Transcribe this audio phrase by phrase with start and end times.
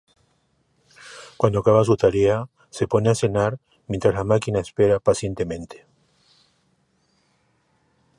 [1.37, 5.85] Cuando acaba su tarea, se pone a cenar mientras la máquina espera pacientemente.